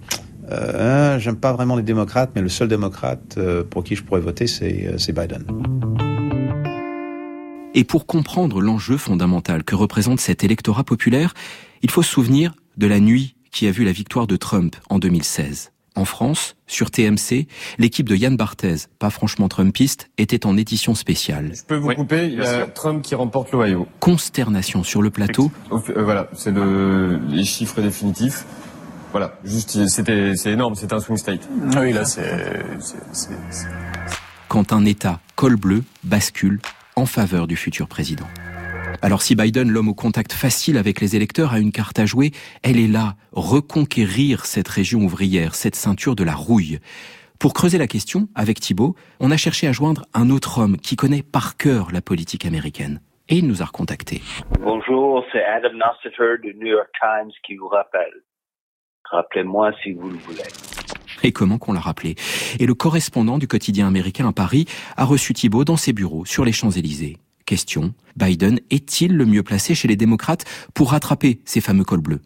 euh, 0.52 1.14
hein, 1.16 1.20
j'aime 1.20 1.38
pas 1.38 1.54
vraiment 1.54 1.76
les 1.76 1.84
démocrates, 1.84 2.32
mais 2.36 2.42
le 2.42 2.50
seul 2.50 2.68
démocrate 2.68 3.36
euh, 3.38 3.64
pour 3.64 3.84
qui 3.84 3.96
je 3.96 4.04
pourrais 4.04 4.22
voter, 4.22 4.48
c'est 4.48 5.14
Biden. 5.14 5.46
Et 7.74 7.86
pour 7.86 8.06
comprendre 8.06 8.62
l'enjeu 8.62 8.98
fondamental 8.98 9.64
que 9.64 9.76
représente 9.76 10.20
cet 10.20 10.44
électorat 10.44 10.84
populaire, 10.84 11.34
il 11.82 11.90
faut 11.90 12.04
se 12.04 12.12
souvenir 12.12 12.54
de 12.78 12.86
la 12.86 13.00
nuit 13.00 13.36
qui 13.52 13.66
a 13.68 13.72
vu 13.72 13.86
la 13.86 13.94
victoire 13.94 14.28
de 14.28 14.36
Trump 14.36 14.76
en 14.90 15.00
2016. 15.00 15.72
En 15.96 16.06
France, 16.06 16.56
sur 16.68 16.90
TMC, 16.90 17.48
l'équipe 17.78 18.08
de 18.08 18.16
Yann 18.16 18.38
Barthès, 18.38 18.90
pas 18.98 19.10
franchement 19.10 19.50
trumpiste, 19.50 20.10
était 20.18 20.46
en 20.46 20.56
édition 20.56 20.96
spéciale. 20.96 21.52
Je 21.54 21.64
peux 21.64 21.76
vous 21.76 21.94
couper, 21.94 22.28
il 22.28 22.36
y 22.36 22.42
a 22.42 22.66
Trump 22.68 23.02
qui 23.02 23.16
remporte 23.16 23.52
l'Ohio. 23.52 23.88
Consternation 24.00 24.84
sur 24.84 25.02
le 25.02 25.10
plateau. 25.10 25.52
Euh, 25.72 26.04
voilà, 26.04 26.30
c'est 26.34 26.52
le, 26.52 27.20
les 27.28 27.44
chiffres 27.44 27.82
définitifs. 27.82 28.46
Voilà, 29.12 29.38
juste, 29.44 29.88
c'était, 29.88 30.36
c'est 30.38 30.52
énorme, 30.52 30.76
c'est 30.76 30.94
un 30.94 31.00
swing 31.00 31.18
state. 31.18 31.48
Oui, 31.78 31.92
là, 31.92 32.06
c'est, 32.06 32.64
Quand 34.48 34.72
un 34.72 34.86
État 34.86 35.20
col 35.36 35.58
bleu 35.58 35.84
bascule 36.06 36.62
en 37.02 37.06
faveur 37.08 37.48
du 37.48 37.56
futur 37.56 37.88
président. 37.88 38.28
Alors 39.02 39.24
si 39.24 39.36
Biden, 39.36 39.72
l'homme 39.72 39.90
au 39.90 39.96
contact 39.96 40.34
facile 40.34 40.78
avec 40.78 41.02
les 41.02 41.16
électeurs, 41.16 41.54
a 41.54 41.60
une 41.60 41.72
carte 41.72 41.98
à 41.98 42.06
jouer, 42.06 42.32
elle 42.62 42.80
est 42.80 42.88
là, 42.88 43.16
reconquérir 43.32 44.46
cette 44.46 44.68
région 44.68 45.00
ouvrière, 45.00 45.56
cette 45.56 45.76
ceinture 45.76 46.16
de 46.16 46.24
la 46.24 46.36
rouille. 46.36 46.78
Pour 47.40 47.54
creuser 47.54 47.80
la 47.80 47.88
question, 47.88 48.28
avec 48.36 48.60
Thibault, 48.60 48.96
on 49.20 49.32
a 49.32 49.38
cherché 49.38 49.68
à 49.68 49.72
joindre 49.72 50.06
un 50.14 50.30
autre 50.30 50.60
homme 50.60 50.78
qui 50.78 50.96
connaît 50.96 51.24
par 51.24 51.58
cœur 51.58 51.92
la 51.92 52.02
politique 52.02 52.46
américaine. 52.46 53.02
Et 53.30 53.38
il 53.38 53.48
nous 53.48 53.64
a 53.64 53.66
recontactés. 53.66 54.22
Bonjour, 54.60 55.26
c'est 55.32 55.44
Adam 55.44 55.74
Nossiter 55.74 56.38
du 56.44 56.54
New 56.54 56.68
York 56.68 56.90
Times 57.02 57.32
qui 57.44 57.56
vous 57.56 57.68
rappelle. 57.68 58.14
Rappelez-moi 59.06 59.72
si 59.82 59.94
vous 59.94 60.10
le 60.10 60.18
voulez. 60.18 60.44
Et 61.24 61.32
comment 61.32 61.58
qu'on 61.58 61.74
l'a 61.74 61.80
rappelé. 61.80 62.16
Et 62.60 62.66
le 62.66 62.74
correspondant 62.74 63.38
du 63.38 63.48
quotidien 63.48 63.88
américain 63.88 64.28
à 64.28 64.34
Paris 64.34 64.66
a 64.98 65.06
reçu 65.06 65.34
Thibault 65.34 65.66
dans 65.66 65.78
ses 65.78 65.94
bureaux 65.94 66.26
sur 66.26 66.46
les 66.46 66.52
Champs-Élysées. 66.52 67.18
Question, 67.46 67.94
Biden 68.16 68.60
est-il 68.70 69.16
le 69.16 69.26
mieux 69.26 69.44
placé 69.44 69.76
chez 69.76 69.88
les 69.88 69.96
démocrates 69.96 70.46
pour 70.74 70.92
rattraper 70.92 71.42
ces 71.46 71.60
fameux 71.60 71.84
cols 71.84 72.02
bleus? 72.02 72.22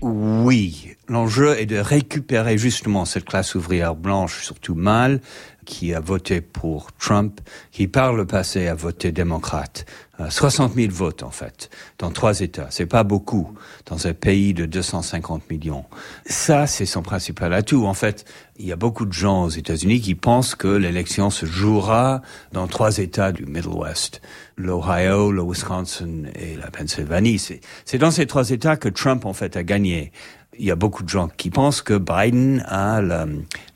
Oui, 0.00 0.90
l'enjeu 1.08 1.58
est 1.58 1.66
de 1.66 1.76
récupérer 1.76 2.58
justement 2.58 3.04
cette 3.04 3.24
classe 3.24 3.54
ouvrière 3.54 3.94
blanche, 3.94 4.44
surtout 4.44 4.74
mâle, 4.74 5.20
qui 5.64 5.94
a 5.94 6.00
voté 6.00 6.40
pour 6.40 6.92
Trump, 6.92 7.40
qui 7.72 7.88
par 7.88 8.12
le 8.12 8.26
passé 8.26 8.68
a 8.68 8.74
voté 8.74 9.12
démocrate. 9.12 9.86
60 10.28 10.70
euh, 10.70 10.82
000 10.82 10.92
votes 10.92 11.24
en 11.24 11.30
fait 11.30 11.70
dans 11.98 12.10
trois 12.10 12.40
États. 12.40 12.68
C'est 12.70 12.86
pas 12.86 13.02
beaucoup 13.02 13.52
dans 13.86 14.06
un 14.06 14.12
pays 14.12 14.54
de 14.54 14.64
250 14.64 15.50
millions. 15.50 15.84
Ça, 16.26 16.68
c'est 16.68 16.86
son 16.86 17.02
principal 17.02 17.52
atout. 17.52 17.84
En 17.86 17.94
fait, 17.94 18.24
il 18.56 18.66
y 18.66 18.72
a 18.72 18.76
beaucoup 18.76 19.06
de 19.06 19.12
gens 19.12 19.44
aux 19.44 19.50
États-Unis 19.50 20.00
qui 20.00 20.14
pensent 20.14 20.54
que 20.54 20.68
l'élection 20.68 21.30
se 21.30 21.46
jouera 21.46 22.22
dans 22.52 22.68
trois 22.68 22.98
États 22.98 23.32
du 23.32 23.44
Middle 23.46 23.68
West 23.68 24.20
l'Ohio, 24.56 25.32
le 25.32 25.42
Wisconsin 25.42 26.24
et 26.34 26.56
la 26.56 26.70
Pennsylvanie. 26.70 27.40
C'est 27.84 27.98
dans 27.98 28.10
ces 28.10 28.26
trois 28.26 28.50
États 28.50 28.76
que 28.76 28.88
Trump 28.88 29.24
en 29.24 29.32
fait 29.32 29.56
a 29.56 29.62
gagné 29.62 30.12
il 30.58 30.64
y 30.64 30.70
a 30.70 30.76
beaucoup 30.76 31.02
de 31.02 31.08
gens 31.08 31.28
qui 31.28 31.50
pensent 31.50 31.82
que 31.82 31.98
Biden 31.98 32.64
a 32.68 33.00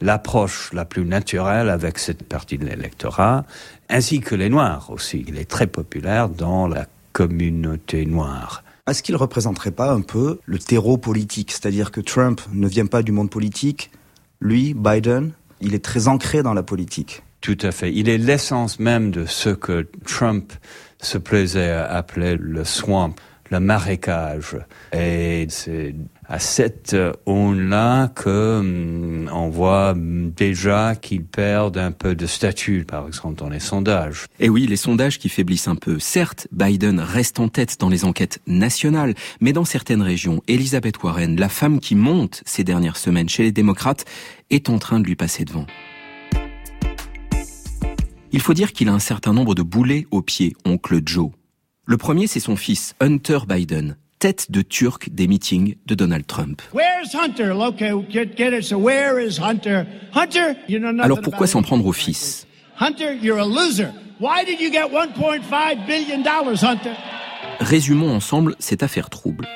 l'approche 0.00 0.72
la, 0.72 0.84
plus 0.84 1.04
naturelle 1.04 1.68
avec 1.68 1.98
cette 1.98 2.22
partie 2.22 2.58
de 2.58 2.64
l'électorat, 2.64 3.44
ainsi 3.88 4.20
que 4.20 4.34
les 4.34 4.48
Noirs 4.48 4.90
aussi. 4.90 5.24
Il 5.28 5.38
est 5.38 5.48
très 5.48 5.66
populaire 5.66 6.28
dans 6.28 6.66
la 6.66 6.86
communauté 7.12 8.06
noire. 8.06 8.62
Est-ce 8.88 9.02
qu'il 9.02 9.14
ne 9.14 9.20
représenterait 9.20 9.70
pas 9.70 9.92
un 9.92 10.00
peu 10.00 10.40
le 10.46 10.58
terreau 10.58 10.96
politique? 10.96 11.52
C'est-à-dire 11.52 11.90
que 11.90 12.00
Trump 12.00 12.40
ne 12.52 12.66
vient 12.66 12.86
pas 12.86 13.02
du 13.02 13.12
monde 13.12 13.30
politique, 13.30 13.90
lui, 14.40 14.72
Biden, 14.74 15.32
il 15.60 15.74
est 15.74 15.84
très 15.84 16.08
ancré 16.08 16.42
dans 16.42 16.54
la 16.54 16.62
politique. 16.62 17.22
Tout 17.40 17.58
à 17.62 17.70
fait. 17.70 17.92
Il 17.92 18.08
est 18.08 18.18
l'essence 18.18 18.78
même 18.78 19.10
de 19.10 19.26
ce 19.26 19.50
que 19.50 19.86
Trump 20.06 20.52
se 21.00 21.18
plaisait 21.18 21.70
à 21.70 21.86
appeler 21.86 22.36
le 22.36 22.64
swamp, 22.64 23.14
le 23.50 23.60
marécage. 23.60 24.56
Et 24.92 25.46
c'est 25.48 25.94
à 26.28 26.38
cette 26.38 26.96
aune-là 27.26 28.08
que 28.08 28.58
hum, 28.58 29.30
on 29.32 29.48
voit 29.48 29.94
déjà 29.96 30.94
qu'ils 30.94 31.24
perdent 31.24 31.78
un 31.78 31.92
peu 31.92 32.14
de 32.14 32.26
statut, 32.26 32.84
par 32.84 33.06
exemple 33.06 33.38
dans 33.38 33.48
les 33.48 33.60
sondages. 33.60 34.26
Et 34.38 34.46
eh 34.46 34.48
oui, 34.48 34.66
les 34.66 34.76
sondages 34.76 35.18
qui 35.18 35.28
faiblissent 35.28 35.68
un 35.68 35.76
peu. 35.76 35.98
Certes, 35.98 36.48
Biden 36.52 37.00
reste 37.00 37.40
en 37.40 37.48
tête 37.48 37.76
dans 37.80 37.88
les 37.88 38.04
enquêtes 38.04 38.40
nationales, 38.46 39.14
mais 39.40 39.52
dans 39.52 39.64
certaines 39.64 40.02
régions, 40.02 40.42
Elizabeth 40.48 41.02
Warren, 41.02 41.38
la 41.38 41.48
femme 41.48 41.80
qui 41.80 41.94
monte 41.94 42.42
ces 42.44 42.64
dernières 42.64 42.96
semaines 42.96 43.28
chez 43.28 43.42
les 43.42 43.52
démocrates, 43.52 44.04
est 44.50 44.68
en 44.68 44.78
train 44.78 45.00
de 45.00 45.06
lui 45.06 45.16
passer 45.16 45.44
devant. 45.44 45.66
Il 48.30 48.40
faut 48.40 48.54
dire 48.54 48.72
qu'il 48.72 48.88
a 48.88 48.92
un 48.92 48.98
certain 48.98 49.32
nombre 49.32 49.54
de 49.54 49.62
boulets 49.62 50.06
aux 50.10 50.20
pieds, 50.20 50.54
oncle 50.66 51.00
Joe. 51.04 51.30
Le 51.90 51.96
premier, 51.96 52.26
c'est 52.26 52.38
son 52.38 52.54
fils, 52.54 52.94
Hunter 53.00 53.38
Biden, 53.48 53.96
tête 54.18 54.50
de 54.50 54.60
turc 54.60 55.08
des 55.10 55.26
meetings 55.26 55.76
de 55.86 55.94
Donald 55.94 56.26
Trump. 56.26 56.60
Alors 61.00 61.22
pourquoi 61.22 61.46
s'en 61.46 61.62
prendre 61.62 61.86
au 61.86 61.94
fils? 61.94 62.46
Résumons 67.58 68.12
ensemble 68.14 68.54
cette 68.58 68.82
affaire 68.82 69.08
trouble. 69.08 69.48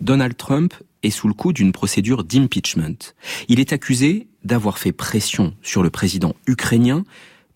Donald 0.00 0.36
Trump 0.36 0.74
est 1.02 1.10
sous 1.10 1.26
le 1.26 1.34
coup 1.34 1.52
d'une 1.52 1.72
procédure 1.72 2.22
d'impeachment. 2.22 3.14
Il 3.48 3.58
est 3.58 3.72
accusé 3.72 4.28
d'avoir 4.44 4.78
fait 4.78 4.92
pression 4.92 5.54
sur 5.60 5.82
le 5.82 5.90
président 5.90 6.36
ukrainien 6.46 7.02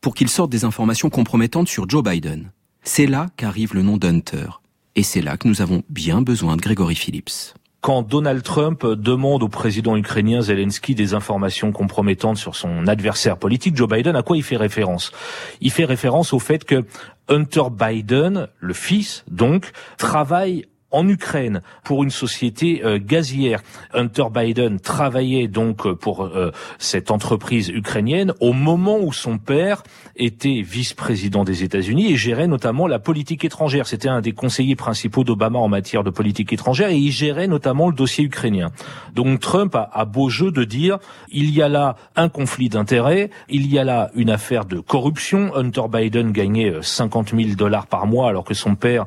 pour 0.01 0.17
qu'il 0.17 0.29
sorte 0.29 0.51
des 0.51 0.65
informations 0.65 1.09
compromettantes 1.09 1.69
sur 1.69 1.89
Joe 1.89 2.03
Biden. 2.03 2.51
C'est 2.85 3.07
là 3.07 3.29
qu'arrive 3.37 3.75
le 3.75 3.83
nom 3.83 3.97
d'Hunter. 3.97 4.47
Et 4.95 5.03
c'est 5.03 5.23
là 5.23 5.37
que 5.37 5.49
nous 5.49 5.63
avons 5.63 5.83
bien 5.89 6.23
besoin 6.23 6.57
de 6.57 6.63
Gregory 6.63 6.95
Phillips 6.95 7.55
quand 7.85 8.01
Donald 8.01 8.43
Trump 8.43 8.87
demande 8.87 9.43
au 9.43 9.49
président 9.49 9.95
ukrainien 9.95 10.41
Zelensky 10.41 10.95
des 10.95 11.13
informations 11.13 11.71
compromettantes 11.71 12.39
sur 12.39 12.57
son 12.57 12.87
adversaire 12.87 13.37
politique, 13.37 13.77
Joe 13.77 13.87
Biden, 13.87 14.17
à 14.17 14.23
quoi 14.23 14.39
il 14.39 14.43
fait 14.43 14.57
référence? 14.57 15.13
Il 15.61 15.71
fait 15.71 15.85
référence 15.85 16.33
au 16.33 16.39
fait 16.39 16.65
que 16.65 16.87
Hunter 17.29 17.65
Biden, 17.71 18.49
le 18.59 18.73
fils 18.73 19.23
donc, 19.31 19.71
travaille 19.99 20.65
en 20.95 21.09
Ukraine 21.09 21.61
pour 21.83 22.05
une 22.05 22.11
société 22.11 22.83
euh, 22.85 22.99
gazière. 23.05 23.63
Hunter 23.93 24.27
Biden 24.33 24.79
travaillait 24.79 25.49
donc 25.49 25.87
euh, 25.87 25.95
pour 25.97 26.23
euh, 26.25 26.53
cette 26.79 27.11
entreprise 27.11 27.69
ukrainienne 27.69 28.33
au 28.41 28.53
moment 28.53 28.99
où 29.01 29.13
son 29.13 29.39
père 29.39 29.83
était 30.17 30.63
vice-président 30.63 31.43
des 31.43 31.65
États-Unis 31.65 32.13
et 32.13 32.17
gérait 32.17 32.47
notamment 32.47 32.87
la 32.87 33.01
politique 33.01 33.45
étrangère. 33.45 33.89
C'était 33.89 34.09
un 34.09 34.21
des 34.21 34.33
conseillers 34.33 34.77
principaux 34.77 35.25
d'Obama 35.25 35.59
en 35.59 35.69
matière 35.69 36.05
de 36.05 36.11
politique 36.11 36.53
étrangère 36.53 36.91
et 36.91 36.97
il 36.97 37.11
gérait 37.11 37.49
notamment 37.49 37.89
le 37.89 37.95
dossier 37.95 38.25
ukrainien. 38.25 38.71
Donc 39.15 39.41
Trump 39.41 39.75
a, 39.75 39.91
a 39.93 40.05
beau 40.05 40.29
jeu 40.29 40.53
de 40.53 40.63
dire 40.63 40.99
il 41.29 41.51
y 41.51 41.61
a 41.61 41.69
là 41.69 41.97
un 42.15 42.29
conflit 42.29 42.69
d'intérêts, 42.69 43.31
il 43.49 43.67
y 43.67 43.81
a 43.81 43.85
là 43.85 44.13
une 44.15 44.31
affaire 44.31 44.65
de 44.65 44.79
corruption. 44.79 45.57
Hunter 45.57 45.89
Biden 45.93 46.31
gagnait 46.31 46.73
50 46.81 47.35
000 47.35 47.57
dollars 47.57 47.89
par 47.89 48.07
mois 48.07 48.29
alors 48.29 48.45
que 48.45 48.55
son 48.55 48.77
père 48.77 49.07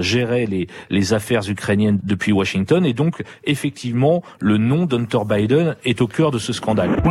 gérait 0.00 0.46
les, 0.46 0.66
les 0.90 1.12
affaires 1.12 1.27
ukrainiennes 1.48 1.98
depuis 2.02 2.32
Washington. 2.32 2.84
Et 2.84 2.92
donc, 2.92 3.22
effectivement, 3.44 4.22
le 4.40 4.58
nom 4.58 4.86
d'Hunter 4.86 5.20
Biden 5.28 5.76
est 5.84 6.00
au 6.00 6.06
cœur 6.06 6.30
de 6.30 6.38
ce 6.38 6.52
scandale. 6.52 7.02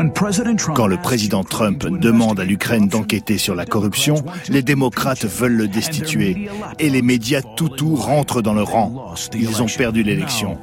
Quand 0.76 0.88
le 0.88 0.98
président 0.98 1.44
Trump 1.44 1.88
demande 1.88 2.40
à 2.40 2.44
l'Ukraine 2.44 2.88
d'enquêter 2.88 3.38
sur 3.38 3.56
la 3.56 3.66
corruption, 3.66 4.16
les 4.50 4.62
démocrates 4.62 5.26
veulent 5.26 5.58
le 5.58 5.68
destituer. 5.68 6.50
Et 6.80 6.90
les 6.90 7.02
médias 7.02 7.42
tout 7.42 7.96
rentrent 7.96 8.42
dans 8.42 8.54
le 8.54 8.64
rang. 8.64 9.14
Ils 9.34 9.62
ont 9.62 9.68
perdu 9.68 10.04
l'élection. 10.04 10.58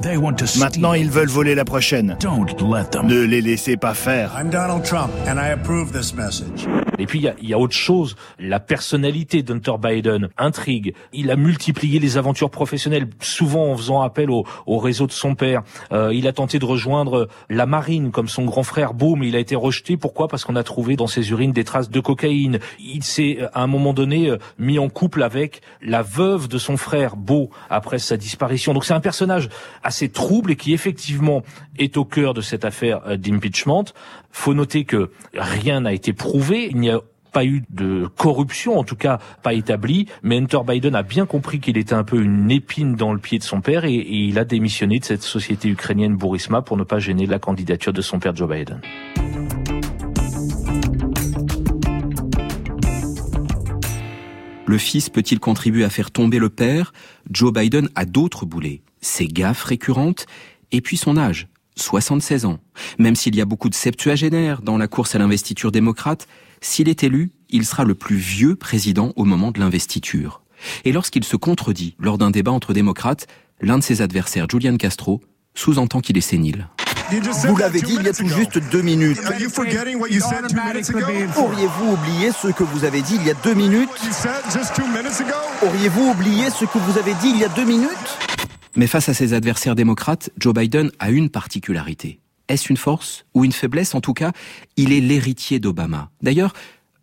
Maintenant, 0.58 0.94
ils 0.94 1.10
veulent 1.10 1.28
voler 1.28 1.54
la 1.54 1.64
prochaine. 1.64 2.16
Ne 3.04 3.24
les 3.24 3.40
laissez 3.40 3.76
pas 3.76 3.94
faire. 3.94 4.32
Et 6.98 7.06
puis, 7.06 7.18
il 7.20 7.24
y 7.24 7.28
a, 7.28 7.34
y 7.40 7.52
a, 7.52 7.58
autre 7.58 7.74
chose. 7.74 8.16
La 8.38 8.60
personnalité 8.60 9.42
d'Hunter 9.42 9.74
Biden 9.80 10.28
intrigue. 10.38 10.94
Il 11.12 11.30
a 11.30 11.36
multiplié 11.36 11.98
les 11.98 12.16
aventures 12.16 12.50
professionnelles 12.50 13.08
souvent 13.20 13.72
en 13.72 13.76
faisant 13.76 14.00
appel 14.02 14.30
au, 14.30 14.44
au 14.66 14.78
réseau 14.78 15.06
de 15.06 15.12
son 15.12 15.34
père. 15.34 15.62
Euh, 15.92 16.12
il 16.14 16.26
a 16.26 16.32
tenté 16.32 16.58
de 16.58 16.64
rejoindre 16.64 17.28
la 17.48 17.66
marine 17.66 18.10
comme 18.10 18.28
son 18.28 18.44
grand 18.44 18.62
frère 18.62 18.94
Beau, 18.94 19.16
mais 19.16 19.28
il 19.28 19.36
a 19.36 19.38
été 19.38 19.56
rejeté. 19.56 19.96
Pourquoi? 19.96 20.28
Parce 20.28 20.44
qu'on 20.44 20.56
a 20.56 20.62
trouvé 20.62 20.96
dans 20.96 21.06
ses 21.06 21.30
urines 21.30 21.52
des 21.52 21.64
traces 21.64 21.90
de 21.90 22.00
cocaïne. 22.00 22.58
Il 22.78 23.02
s'est 23.02 23.38
à 23.52 23.62
un 23.62 23.66
moment 23.66 23.92
donné 23.92 24.30
euh, 24.30 24.38
mis 24.58 24.78
en 24.78 24.88
couple 24.88 25.22
avec 25.22 25.60
la 25.82 26.02
veuve 26.02 26.48
de 26.48 26.58
son 26.58 26.76
frère 26.76 27.16
Beau 27.16 27.50
après 27.70 27.98
sa 27.98 28.16
disparition. 28.16 28.72
Donc 28.72 28.84
c'est 28.84 28.94
un 28.94 29.00
personnage 29.00 29.48
assez 29.82 30.08
trouble 30.08 30.52
et 30.52 30.56
qui 30.56 30.72
effectivement 30.72 31.42
est 31.78 31.96
au 31.96 32.04
cœur 32.04 32.34
de 32.34 32.40
cette 32.40 32.64
affaire 32.64 33.00
euh, 33.06 33.16
d'impeachment. 33.16 33.84
Faut 34.36 34.52
noter 34.52 34.84
que 34.84 35.10
rien 35.32 35.82
n'a 35.82 35.92
été 35.92 36.12
prouvé. 36.12 36.68
Il 36.68 36.78
n'y 36.78 36.90
a 36.90 37.00
pas 37.32 37.44
eu 37.44 37.62
de 37.70 38.08
corruption, 38.18 38.76
en 38.76 38.82
tout 38.82 38.96
cas 38.96 39.20
pas 39.44 39.54
établie, 39.54 40.08
mais 40.22 40.36
Hunter 40.36 40.58
Biden 40.66 40.96
a 40.96 41.04
bien 41.04 41.24
compris 41.24 41.60
qu'il 41.60 41.78
était 41.78 41.94
un 41.94 42.02
peu 42.02 42.20
une 42.20 42.50
épine 42.50 42.96
dans 42.96 43.12
le 43.12 43.20
pied 43.20 43.38
de 43.38 43.44
son 43.44 43.60
père 43.60 43.84
et, 43.84 43.94
il 43.94 44.38
a 44.40 44.44
démissionné 44.44 44.98
de 44.98 45.04
cette 45.04 45.22
société 45.22 45.68
ukrainienne 45.68 46.16
Burisma 46.16 46.62
pour 46.62 46.76
ne 46.76 46.82
pas 46.82 46.98
gêner 46.98 47.26
la 47.26 47.38
candidature 47.38 47.92
de 47.92 48.02
son 48.02 48.18
père 48.18 48.34
Joe 48.34 48.50
Biden. 48.50 48.80
Le 54.66 54.78
fils 54.78 55.10
peut-il 55.10 55.38
contribuer 55.38 55.84
à 55.84 55.90
faire 55.90 56.10
tomber 56.10 56.40
le 56.40 56.50
père? 56.50 56.92
Joe 57.30 57.52
Biden 57.52 57.88
a 57.94 58.04
d'autres 58.04 58.46
boulets, 58.46 58.82
ses 59.00 59.26
gaffes 59.26 59.62
récurrentes 59.62 60.26
et 60.72 60.80
puis 60.80 60.96
son 60.96 61.16
âge, 61.16 61.46
76 61.76 62.44
ans. 62.44 62.58
Même 62.98 63.16
s'il 63.16 63.34
y 63.34 63.40
a 63.40 63.44
beaucoup 63.44 63.68
de 63.68 63.74
septuagénaires 63.74 64.62
dans 64.62 64.78
la 64.78 64.88
course 64.88 65.14
à 65.14 65.18
l'investiture 65.18 65.72
démocrate, 65.72 66.26
s'il 66.60 66.88
est 66.88 67.02
élu, 67.02 67.32
il 67.50 67.64
sera 67.64 67.84
le 67.84 67.94
plus 67.94 68.16
vieux 68.16 68.56
président 68.56 69.12
au 69.16 69.24
moment 69.24 69.50
de 69.50 69.60
l'investiture. 69.60 70.42
Et 70.84 70.92
lorsqu'il 70.92 71.24
se 71.24 71.36
contredit 71.36 71.94
lors 71.98 72.18
d'un 72.18 72.30
débat 72.30 72.52
entre 72.52 72.72
démocrates, 72.72 73.26
l'un 73.60 73.78
de 73.78 73.82
ses 73.82 74.02
adversaires, 74.02 74.46
Julian 74.50 74.76
Castro, 74.76 75.20
sous-entend 75.54 76.00
qu'il 76.00 76.16
est 76.16 76.22
sénile. 76.22 76.68
Vous 77.46 77.56
l'avez 77.56 77.80
dit 77.80 77.96
il 77.98 78.02
y 78.02 78.08
a 78.08 78.12
tout 78.12 78.26
juste 78.26 78.58
deux 78.70 78.82
minutes. 78.82 79.20
Auriez-vous 81.36 81.92
oublié 81.92 82.30
ce 82.32 82.48
que 82.48 82.64
vous 82.64 82.84
avez 82.84 83.02
dit 83.02 83.16
il 83.16 83.26
y 83.26 83.30
a 83.30 83.34
deux 83.34 83.54
minutes? 83.54 83.90
Auriez-vous 85.62 86.10
oublié 86.10 86.50
ce 86.50 86.64
que 86.64 86.78
vous 86.78 86.98
avez 86.98 87.14
dit 87.14 87.30
il 87.30 87.38
y 87.38 87.44
a 87.44 87.48
deux 87.48 87.64
minutes? 87.64 88.33
Mais 88.76 88.88
face 88.88 89.08
à 89.08 89.14
ses 89.14 89.34
adversaires 89.34 89.76
démocrates, 89.76 90.30
Joe 90.36 90.52
Biden 90.52 90.90
a 90.98 91.10
une 91.10 91.30
particularité. 91.30 92.18
Est-ce 92.48 92.68
une 92.70 92.76
force 92.76 93.24
ou 93.32 93.44
une 93.44 93.52
faiblesse? 93.52 93.94
En 93.94 94.00
tout 94.00 94.14
cas, 94.14 94.32
il 94.76 94.92
est 94.92 95.00
l'héritier 95.00 95.60
d'Obama. 95.60 96.10
D'ailleurs, 96.22 96.52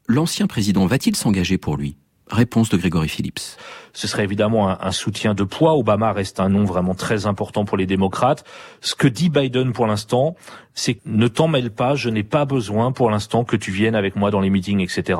l'ancien 0.08 0.48
président 0.48 0.86
va-t-il 0.86 1.16
s'engager 1.16 1.58
pour 1.58 1.78
lui? 1.78 1.96
Réponse 2.30 2.70
de 2.70 2.78
Grégory 2.78 3.08
Phillips. 3.08 3.58
Ce 3.94 4.08
serait 4.08 4.24
évidemment 4.24 4.70
un, 4.70 4.92
soutien 4.92 5.34
de 5.34 5.44
poids. 5.44 5.76
Obama 5.76 6.14
reste 6.14 6.40
un 6.40 6.50
nom 6.50 6.64
vraiment 6.64 6.96
très 6.96 7.26
important 7.26 7.66
pour 7.66 7.78
les 7.78 7.86
démocrates. 7.86 8.46
Ce 8.80 8.96
que 8.96 9.08
dit 9.08 9.30
Biden 9.30 9.74
pour 9.74 9.88
l'instant, 9.88 10.36
c'est 10.74 11.00
ne 11.06 11.28
t'en 11.28 11.50
mêle 11.50 11.72
pas, 11.72 11.96
je 11.96 12.10
n'ai 12.10 12.24
pas 12.24 12.46
besoin 12.46 12.92
pour 12.92 13.10
l'instant 13.10 13.44
que 13.44 13.58
tu 13.58 13.72
viennes 13.72 13.96
avec 13.96 14.16
moi 14.16 14.32
dans 14.32 14.40
les 14.40 14.50
meetings, 14.50 14.80
etc. 14.80 15.20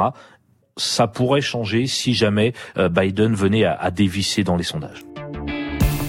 Ça 0.78 1.08
pourrait 1.08 1.42
changer 1.42 1.86
si 1.86 2.14
jamais 2.14 2.54
euh, 2.78 2.88
Biden 2.88 3.36
venait 3.36 3.66
à 3.66 3.92
dévisser 3.92 4.46
dans 4.46 4.56
les 4.56 4.64
sondages. 4.64 5.04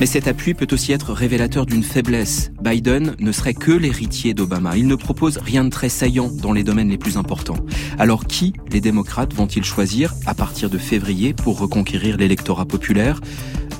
Mais 0.02 0.06
cet 0.06 0.26
appui 0.26 0.52
peut 0.52 0.66
aussi 0.73 0.90
être 0.90 1.12
révélateur 1.12 1.64
d'une 1.64 1.85
faiblesse. 1.85 2.50
Biden 2.61 3.14
ne 3.21 3.30
serait 3.30 3.54
que 3.54 3.71
l'héritier 3.71 4.35
d'Obama. 4.35 4.76
Il 4.76 4.88
ne 4.88 4.97
propose 4.97 5.37
rien 5.38 5.62
de 5.62 5.68
très 5.68 5.88
saillant 5.88 6.28
dans 6.28 6.52
les 6.52 6.64
domaines 6.64 6.88
les 6.88 6.99
plus 6.99 7.16
importants. 7.16 7.64
Alors 8.00 8.26
qui 8.26 8.52
les 8.73 8.80
démocrates 8.80 9.32
vont-ils 9.32 9.62
choisir 9.62 10.12
à 10.26 10.35
partir 10.35 10.71
de 10.71 10.76
février 10.76 11.35
pour 11.35 11.61
reconquérir 11.61 12.16
l'électorat 12.16 12.64
populaire? 12.64 13.21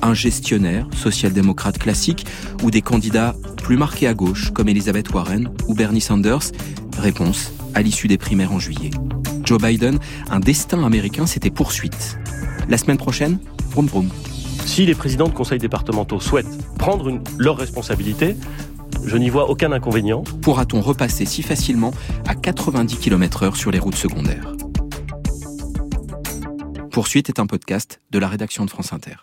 Un 0.01 0.13
gestionnaire 0.13 0.87
social-démocrate 0.95 1.77
classique 1.77 2.25
ou 2.63 2.71
des 2.71 2.81
candidats 2.81 3.35
plus 3.57 3.75
marqués 3.75 4.07
à 4.07 4.13
gauche 4.13 4.51
comme 4.51 4.69
Elizabeth 4.69 5.13
Warren 5.13 5.49
ou 5.67 5.73
Bernie 5.73 5.99
Sanders? 5.99 6.53
Réponse 6.97 7.51
à 7.73 7.81
l'issue 7.81 8.07
des 8.07 8.17
primaires 8.17 8.53
en 8.53 8.59
juillet. 8.59 8.91
Joe 9.43 9.61
Biden, 9.61 9.99
un 10.31 10.39
destin 10.39 10.85
américain, 10.85 11.25
c'était 11.25 11.51
poursuite. 11.51 12.17
La 12.69 12.77
semaine 12.77 12.95
prochaine, 12.95 13.39
vroom 13.71 13.87
vroom. 13.87 14.09
Si 14.65 14.85
les 14.85 14.95
présidents 14.95 15.27
de 15.27 15.33
conseils 15.33 15.59
départementaux 15.59 16.19
souhaitent 16.19 16.77
prendre 16.77 17.19
leurs 17.37 17.57
responsabilités, 17.57 18.35
je 19.05 19.17
n'y 19.17 19.29
vois 19.29 19.49
aucun 19.49 19.71
inconvénient. 19.71 20.23
Pourra-t-on 20.41 20.81
repasser 20.81 21.25
si 21.25 21.43
facilement 21.43 21.93
à 22.27 22.35
90 22.35 22.97
km 22.97 23.45
h 23.45 23.55
sur 23.55 23.71
les 23.71 23.79
routes 23.79 23.95
secondaires? 23.95 24.53
Poursuite 26.91 27.29
est 27.29 27.39
un 27.39 27.47
podcast 27.47 28.01
de 28.11 28.19
la 28.19 28.27
rédaction 28.27 28.65
de 28.65 28.69
France 28.69 28.93
Inter. 28.93 29.15